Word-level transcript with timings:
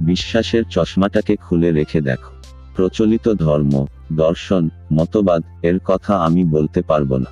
বিশ্বাসের 0.00 0.64
চশমাটাকে 0.70 1.36
খুলে 1.36 1.72
রেখে 1.72 2.00
দেখো। 2.00 2.32
প্রচলিত 2.76 3.34
ধর্ম, 3.34 3.86
দর্শন, 4.12 4.68
মতবাদ, 4.92 5.42
এর 5.62 5.78
কথা 5.78 6.16
আমি 6.16 6.44
বলতে 6.44 6.82
পারব 6.82 7.16
না। 7.16 7.24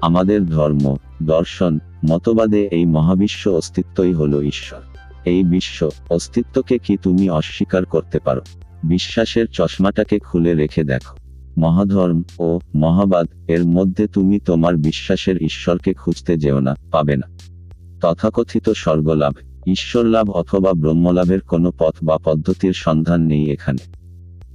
আমাদের 0.00 0.46
ধর্ম, 0.46 0.96
দর্শন, 1.22 1.78
মতবাদে 2.10 2.66
এই 2.66 2.84
মহাবিশ্ব 2.84 3.50
অস্তিত্বই 3.50 4.12
হলো 4.12 4.42
ঈশ্বর। 4.42 4.80
এই 5.24 5.44
বিশ্ব 5.44 5.90
অস্তিত্বকে 6.10 6.78
কি 6.78 6.96
তুমি 6.96 7.30
অস্বীকার 7.30 7.84
করতে 7.84 8.18
পারো? 8.18 8.40
বিশ্বাসের 8.84 9.46
চশমাটাকে 9.46 10.18
খুলে 10.18 10.54
রেখে 10.54 10.84
দেখো। 10.84 11.16
মহাধর্ম 11.60 12.22
ও 12.38 12.60
মহাবাদ, 12.74 13.26
এর 13.48 13.64
মধ্যে 13.64 14.06
তুমি 14.06 14.40
তোমার 14.40 14.76
বিশ্বাসের 14.76 15.42
ঈশ্বরকে 15.42 15.94
খুঁজতে 15.94 16.36
যেও 16.36 16.60
না, 16.60 16.76
পাবে 16.92 17.16
না। 17.16 17.38
তথাকথিত 18.00 18.70
স্বর্গলাভ। 18.70 19.34
ঈশ্বরলাভ 19.68 20.30
অথবা 20.30 20.72
ব্রহ্মলাভের 20.72 21.40
কোনো 21.40 21.72
পথ 21.78 21.94
বা 22.02 22.18
পদ্ধতির 22.18 22.72
সন্ধান 22.72 23.20
নেই 23.22 23.50
এখানে। 23.50 23.84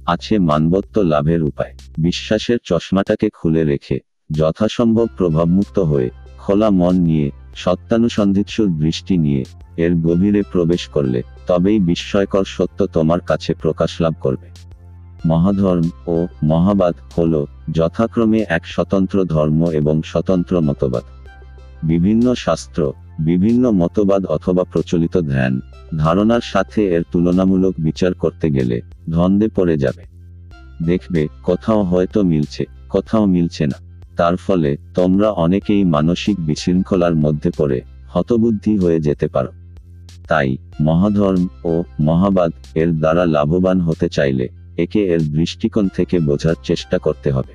আছে 0.06 0.38
মানবত্ব 0.38 1.02
লাভের 1.02 1.42
উপায়। 1.42 1.74
বিশ্বাসের 1.98 2.58
চশমাটাকে 2.64 3.28
খুলে 3.30 3.64
রেখে, 3.64 4.00
যথাসম্ভব 4.30 5.06
প্রভাবমুক্ত 5.16 5.78
হয়ে, 5.78 6.10
খোলা 6.38 6.70
মন 6.70 6.94
নিয়ে 6.96 7.30
সত্যানুসন্ধিৎসুর 7.54 8.78
দৃষ্টি 8.78 9.16
নিয়ে, 9.16 9.44
এর 9.76 9.94
গভীরে 9.94 10.42
প্রবেশ 10.42 10.88
করলে, 10.88 11.22
তবেই 11.46 11.78
বিস্ময়কর 11.80 12.44
সত্য 12.46 12.86
তোমার 12.86 13.20
কাছে 13.20 13.54
প্রকাশ 13.54 14.00
লাভ 14.00 14.14
করবে। 14.20 14.48
মহাধর্ম 15.26 15.88
ও 16.06 16.26
মহাবাদ 16.42 16.94
হল 17.18 17.46
যথাক্রমে 17.72 18.44
এক 18.48 18.66
স্বতন্ত্র 18.66 19.24
ধর্ম 19.24 19.60
এবং 19.70 20.02
স্বতন্ত্র 20.02 20.60
মতবাদ। 20.60 21.02
বিভিন্ন 21.84 22.34
শাস্ত্র 22.34 22.92
বিভিন্ন 23.20 23.70
মতবাদ 23.70 24.26
অথবা 24.26 24.64
প্রচলিত 24.64 25.16
ধ্যান, 25.16 25.60
ধারণার 25.98 26.40
সাথে 26.42 26.94
এর 26.94 27.02
তুলনামূলক 27.12 27.74
বিচার 27.78 28.14
করতে 28.14 28.50
গেলে 28.50 28.80
ধন্দে 29.10 29.48
পড়ে 29.48 29.76
যাবে। 29.76 30.04
দেখবে, 30.86 31.28
কোথাও 31.42 31.82
হয়তো 31.82 32.22
মিলছে, 32.22 32.66
কোথাও 32.88 33.26
মিলছে 33.26 33.66
না। 33.66 34.06
তার 34.16 34.36
ফলে 34.36 34.76
তোমরা 34.94 35.30
অনেকেই 35.30 35.84
মানসিক 35.84 36.46
বিশৃঙ্খলার 36.46 37.14
মধ্যে 37.14 37.50
পড়ে 37.50 37.80
হতবুদ্ধি 38.08 38.78
হয়ে 38.78 39.00
যেতে 39.00 39.28
পারো। 39.28 39.52
তাই 40.28 40.56
মহাধর্ম 40.80 41.46
ও 41.64 41.84
মহাবাদ 42.00 42.52
এর 42.74 42.92
দ্বারা 42.92 43.24
লাভবান 43.24 43.80
হতে 43.80 44.08
চাইলে 44.08 44.48
একে 44.76 45.06
এর 45.06 45.20
দৃষ্টিকোণ 45.20 45.88
থেকে 45.88 46.18
বোঝার 46.18 46.54
চেষ্টা 46.64 46.98
করতে 46.98 47.30
হবে। 47.30 47.52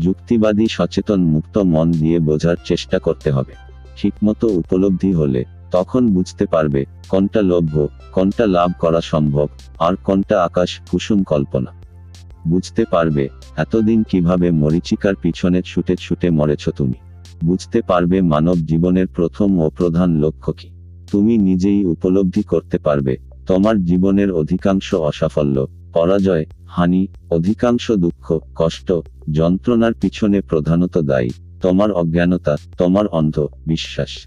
যুক্তিবাদী 0.00 0.66
সচেতন 0.70 1.20
মুক্ত 1.20 1.58
মন 1.58 1.92
দিয়ে 1.92 2.18
বোঝার 2.18 2.56
চেষ্টা 2.64 2.98
করতে 2.98 3.30
হবে। 3.30 3.65
ঠিকমতো 3.96 4.48
উপলব্ধি 4.48 5.12
হলে 5.12 5.44
তখন 5.70 6.06
বুঝতে 6.06 6.46
পারবে 6.46 6.84
কোনটা 7.08 7.40
লভ্য, 7.42 7.88
কোনটা 8.12 8.46
লাভ 8.46 8.70
করা 8.78 9.00
সম্ভব, 9.00 9.48
আর 9.78 9.94
কোনটা 9.96 10.44
আকাশ 10.44 10.80
কুসুম 10.90 11.22
কল্পনা। 11.22 11.70
বুঝতে 12.48 12.84
পারবে 12.90 13.28
এতদিন 13.56 14.04
কীভাবে 14.10 14.50
মরিচিকার 14.50 15.14
পিছনে 15.14 15.62
ছুটে 15.64 15.96
ছুটে 16.00 16.30
মরেছ 16.30 16.68
তুমি। 16.68 16.98
বুঝতে 17.44 17.82
পারবে 17.82 18.20
মানব 18.22 18.56
জীবনের 18.56 19.06
প্রথম 19.06 19.58
ও 19.58 19.70
প্রধান 19.70 20.20
লক্ষ্য 20.24 20.52
কি। 20.52 20.68
তুমি 21.10 21.38
নিজেই 21.38 21.84
উপলব্ধি 21.84 22.42
করতে 22.42 22.78
পারবে 22.78 23.16
তোমার 23.46 23.84
জীবনের 23.84 24.30
অধিকাংশ 24.32 24.94
অসাফল্য, 24.94 25.66
পরাজয়, 25.94 26.44
হানি, 26.66 27.06
অধিকাংশ 27.30 27.92
দুঃখ, 27.92 28.38
কষ্ট, 28.54 28.92
যন্ত্রণার 29.32 29.94
পিছনে 29.94 30.40
প্রধানত 30.40 30.98
দায়ী। 30.98 31.30
তোমার 31.60 31.92
অজ্ঞানতা, 31.92 32.56
তোমার 32.78 33.06
অন্ধ 33.06 33.46
বিশ্বাস 33.66 34.26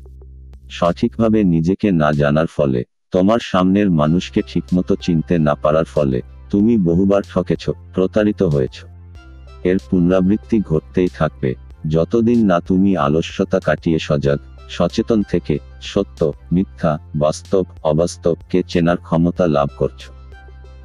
সঠিকভাবে 0.69 1.44
নিজেকে 1.44 1.91
না 1.91 2.11
জানার 2.11 2.45
ফলে, 2.47 2.83
তোমার 3.11 3.39
সামনের 3.41 3.91
মানুষকে 3.91 4.41
ঠিকমতো 4.41 4.95
চিনতে 4.95 5.39
না 5.39 5.55
পারার 5.55 5.86
ফলে, 5.86 6.21
তুমি 6.49 6.77
বহুবার 6.77 7.21
ঠকেছ, 7.33 7.69
প্রতারিত 7.69 8.44
হয়েছ। 8.44 8.86
এর 9.64 9.77
পুনরাবৃত্তি 9.89 10.59
ঘটতেই 10.59 11.08
থাকবে। 11.08 11.55
যতদিন 11.87 12.45
না 12.45 12.59
তুমি 12.59 12.98
আলস্যতা 12.98 13.59
কাটিয়ে 13.59 13.99
সজাগ, 13.99 14.39
সচেতন 14.70 15.23
থেকে, 15.23 15.59
সত্য, 15.81 16.33
মিথ্যা, 16.52 16.99
বাস্তব, 17.15 17.65
অবাস্তবকে 17.83 18.64
চেনার 18.67 18.98
ক্ষমতা 18.98 19.48
লাভ 19.48 19.67
করছ। 19.77 20.09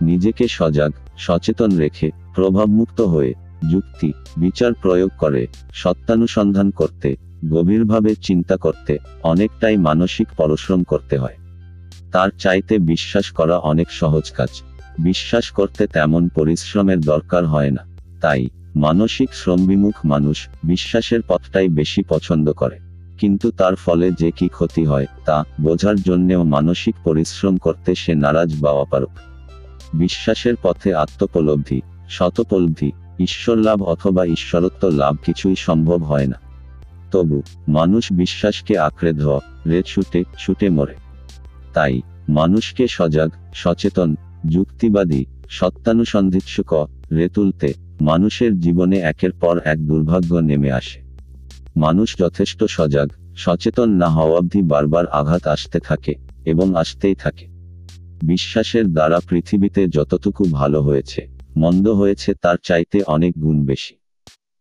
নিজেকে 0.02 0.48
সজাগ, 0.48 0.92
সচেতন 1.18 1.76
রেখে, 1.76 2.10
প্রভাবমুক্ত 2.34 3.00
হয়ে 3.00 3.34
যুক্তি, 3.70 4.12
বিচার 4.36 4.72
প্রয়োগ 4.74 5.10
করে, 5.18 5.46
সত্যানুসন্ধান 5.72 6.70
করতে, 6.70 7.16
গভীরভাবে 7.50 8.14
চিন্তা 8.14 8.56
করতে, 8.56 8.98
অনেকটাই 9.22 9.76
মানসিক 9.76 10.28
পরিশ্রম 10.36 10.82
করতে 10.82 11.18
হয়। 11.18 11.34
তার 12.12 12.30
চাইতে 12.38 12.78
বিশ্বাস 12.78 13.30
করা 13.30 13.58
অনেক 13.58 13.90
সহজ 13.90 14.30
কাজ। 14.30 14.48
বিশ্বাস 14.98 15.50
করতে 15.50 15.86
তেমন 15.86 16.28
পরিশ্রমের 16.28 17.00
দরকার 17.00 17.46
হয় 17.46 17.70
না। 17.70 17.86
তাই, 18.20 18.48
মানসিক 18.76 19.34
শ্রমবিমুখ 19.34 19.94
মানুষ 20.04 20.48
বিশ্বাসের 20.64 21.20
পথটাই 21.28 21.68
বেশি 21.68 22.02
পছন্দ 22.02 22.52
করে। 22.52 22.78
কিন্তু 23.18 23.50
তার 23.50 23.74
ফলে 23.74 24.12
যে 24.18 24.30
কি 24.30 24.48
ক্ষতি 24.48 24.84
হয়, 24.84 25.06
তা 25.24 25.44
বোঝার 25.60 25.96
জন্যেও 25.96 26.44
মানসিক 26.44 26.94
পরিশ্রম 27.04 27.56
করতে 27.56 27.94
সে 27.94 28.14
নারাজ 28.14 28.60
বা 28.60 28.70
অপারক 28.70 29.10
বিশ্বাসের 29.94 30.54
পথে 30.62 30.94
আত্মপলব্ধি, 30.94 31.80
শতপলব্ধি 32.08 32.92
ঈশ্বর 33.20 33.56
লাভ 33.56 33.82
অথবা 33.82 34.24
ঈশ্বরত্ব 34.24 34.88
লাভ 34.88 35.16
কিছুই 35.24 35.56
সম্ভব 35.56 36.02
হয় 36.02 36.26
না। 36.26 36.40
তবু, 37.12 37.42
মানুষ 37.68 38.08
বিশ্বাসকে 38.12 38.78
আঁকড়ে 38.78 39.12
ধরে 39.12 39.82
ছুটে 39.86 40.24
ছুটে 40.38 40.70
মরে। 40.70 40.94
তাই, 41.74 42.00
মানুষকে 42.28 42.86
সজাগ, 42.90 43.30
সচেতন, 43.54 44.14
যুক্তিবাদী, 44.46 45.24
সত্যানুসন্ধিৎসুক, 45.48 46.74
রে 47.12 47.28
তুলতে 47.28 47.74
মানুষের 48.00 48.60
জীবনে 48.60 48.98
একের 48.98 49.32
পর 49.32 49.60
এক 49.64 49.86
দুর্ভাগ্য 49.86 50.34
নেমে 50.34 50.72
আসে। 50.72 51.02
মানুষ 51.76 52.16
যথেষ্ট 52.18 52.64
সজাগ, 52.64 53.10
সচেতন 53.36 53.90
না 53.90 54.08
হওয়া 54.08 54.38
অবধি 54.38 54.62
বারবার 54.62 55.06
আঘাত 55.06 55.46
আসতে 55.46 55.80
থাকে 55.80 56.14
এবং 56.44 56.74
আসতেই 56.74 57.14
থাকে। 57.14 57.46
বিশ্বাসের 58.22 58.92
দ্বারা 58.92 59.20
পৃথিবীতে 59.28 59.86
যতটুকু 59.88 60.44
ভালো 60.44 60.82
হয়েছে 60.82 61.33
মন্দ 61.56 61.88
হয়েছে 61.88 62.34
তার 62.34 62.56
চাইতে 62.62 63.02
অনেক 63.06 63.34
গুণ 63.38 63.66
বেশি। 63.66 63.94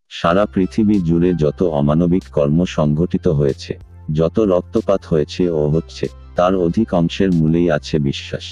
সারা 0.10 0.46
পৃথিবী 0.46 0.94
জুড়ে 0.94 1.34
যত 1.34 1.64
অমানবিক 1.64 2.24
কর্ম 2.34 2.66
সংঘটিত 2.66 3.28
হয়েছে, 3.28 3.80
যত 4.14 4.40
রক্তপাত 4.40 5.02
হয়েছে 5.06 5.50
ও 5.50 5.70
হচ্ছে, 5.70 6.08
তার 6.36 6.56
অধিকাংশের 6.56 7.32
মূলেই 7.32 7.72
আছে 7.72 8.00
বিশ্বাস। 8.00 8.44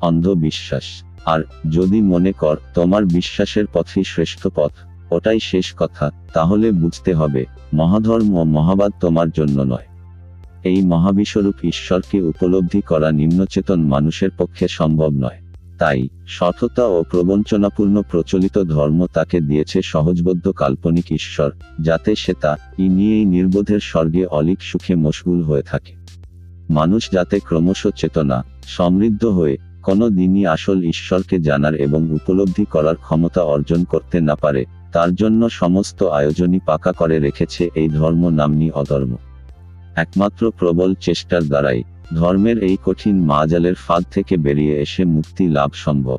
অন্ধবিশ্বাস। 0.00 1.02
আর 1.24 1.40
যদি 1.70 2.02
মনে 2.02 2.32
কর, 2.32 2.56
তোমার 2.74 3.04
বিশ্বাসের 3.04 3.64
পথই 3.72 4.04
শ্রেষ্ঠ 4.04 4.46
পথ, 4.46 4.72
ওটাই 5.10 5.40
শেষ 5.40 5.74
কথা, 5.76 6.10
তাহলে 6.34 6.70
বুঝতে 6.70 7.14
হবে, 7.14 7.44
মহাধর্ম 7.74 8.44
মহাবাদ 8.44 8.92
তোমার 9.00 9.30
জন্য 9.30 9.62
নয়। 9.62 9.86
এই 10.64 10.82
মহাবিশ্বরূপ 10.82 11.54
ঈশ্বরকে 11.62 12.22
উপলব্ধি 12.22 12.80
করা 12.80 13.10
নিম্নচেতন 13.10 13.80
মানুষের 13.80 14.30
পক্ষে 14.38 14.68
সম্ভব 14.68 15.10
নয়। 15.10 15.49
তাই 15.80 16.08
সততা 16.26 16.84
ও 16.86 16.98
প্রবঞ্চনাপূর্ণ 17.10 17.96
প্রচলিত 18.10 18.56
ধর্ম 18.64 19.06
তাকে 19.06 19.38
দিয়েছে 19.40 19.78
সহজবদ্ধ 19.82 20.46
কাল্পনিক 20.52 21.06
ঈশ্বর, 21.12 21.50
যাতে 21.80 22.10
সে 22.14 22.34
তা, 22.40 22.52
ই 22.78 22.88
নিয়েই 22.88 23.24
নির্বোধের 23.24 23.80
স্বর্গে 23.80 24.24
অলিক 24.24 24.58
সুখে 24.62 24.94
মশগুল 24.94 25.40
হয়ে 25.42 25.62
থাকে। 25.62 25.92
মানুষ 26.70 27.02
যাতে 27.12 27.36
ক্রমশ 27.40 27.86
চেতনা, 27.96 28.38
সমৃদ্ধ 28.66 29.24
হয়ে, 29.24 29.56
কোনো 29.82 30.04
দিনই 30.10 30.46
আসল 30.46 30.78
ঈশ্বরকে 30.84 31.36
জানার 31.38 31.74
এবং 31.74 32.00
উপলব্ধি 32.10 32.64
করার 32.64 32.96
ক্ষমতা 32.96 33.42
অর্জন 33.42 33.84
করতে 33.84 34.20
না 34.20 34.34
পারে, 34.34 34.62
তার 34.92 35.10
জন্য 35.14 35.40
সমস্ত 35.50 36.02
আয়োজনই 36.02 36.60
পাকা 36.66 36.92
করে 36.92 37.16
রেখেছে 37.18 37.62
এই 37.74 37.88
ধর্ম 37.88 38.22
নামনি 38.28 38.68
অধর্ম। 38.70 39.12
একমাত্র 39.96 40.42
প্রবল 40.58 40.94
চেষ্টার 41.00 41.42
দ্বারাই 41.42 41.82
ধর্মের 42.14 42.58
এই 42.58 42.76
কঠিন 42.84 43.24
মাজালের 43.24 43.74
ফাঁদ 43.74 44.04
থেকে 44.10 44.36
বেরিয়ে 44.36 44.80
এসে 44.80 45.04
মুক্তি 45.04 45.48
লাভ 45.48 45.70
সম্ভব। 45.74 46.18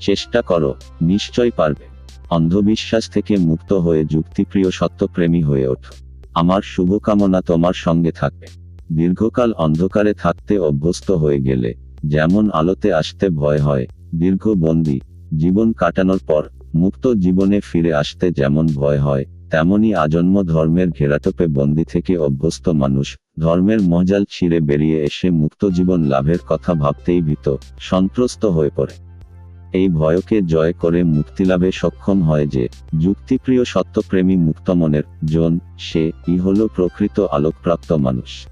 চেষ্টা 0.00 0.42
করো, 0.42 0.74
নিশ্চয় 1.02 1.50
পারবে। 1.50 1.84
অন্ধবিশ্বাস 2.30 3.10
থেকে 3.10 3.36
মুক্ত 3.36 3.72
হয়ে 3.72 4.04
যুক্তিপ্রিয় 4.04 4.70
সত্যপ্রেমী 4.70 5.42
হয়ে 5.42 5.68
ওঠো। 5.68 5.94
আমার 6.34 6.62
শুভকামনা 6.62 7.40
তোমার 7.40 7.72
সঙ্গে 7.72 8.12
থাকবে। 8.12 8.46
দীর্ঘকাল 8.92 9.52
অন্ধকারে 9.52 10.14
থাকতে 10.14 10.58
অভ্যস্ত 10.58 11.10
হয়ে 11.10 11.40
গেলে, 11.40 11.74
যেমন 12.06 12.50
আলোতে 12.50 12.92
আসতে 12.92 13.28
ভয় 13.28 13.58
হয়, 13.58 13.86
দীর্ঘ 14.14 14.48
বন্দি, 14.48 15.00
জীবন 15.36 15.72
কাটানোর 15.72 16.20
পর, 16.26 16.48
মুক্ত 16.74 17.12
জীবনে 17.12 17.60
ফিরে 17.60 17.94
আসতে 17.94 18.30
যেমন 18.30 18.66
ভয় 18.74 18.98
হয় 18.98 19.24
তেমনি 19.52 19.94
আজন্ম 19.94 20.42
ধর্মের 20.42 20.90
ঘেরাটোপে 20.90 21.46
বন্দি 21.46 21.84
থেকে 21.84 22.16
অভ্যস্ত 22.16 22.68
মানুষ, 22.68 23.16
ধর্মের 23.38 23.82
মজাল 23.82 24.24
ছিঁড়ে 24.30 24.60
বেরিয়ে 24.60 25.04
এসে 25.04 25.30
মুক্ত 25.30 25.66
জীবন 25.66 26.02
লাভের 26.02 26.38
কথা 26.48 26.74
ভাবতেই 26.74 27.20
ভীত, 27.20 27.56
সন্ত্রস্ত 27.80 28.44
হয়ে 28.44 28.70
পড়ে। 28.76 28.92
এই 29.72 29.88
ভয়কে 29.88 30.42
জয় 30.42 30.72
করে 30.72 31.02
মুক্তিলাভে 31.02 31.72
সক্ষম 31.72 32.22
হয় 32.22 32.46
যে, 32.46 32.68
যুক্তিপ্রিয় 33.00 33.64
সত্যপ্রেমী 33.64 34.36
মুক্তমনের, 34.36 35.02
জন 35.24 35.58
সে 35.78 36.12
ই 36.28 36.38
হল 36.38 36.68
প্রকৃত 36.74 37.20
আলোকপ্রাপ্ত 37.20 37.92
মানুষ। 37.92 38.46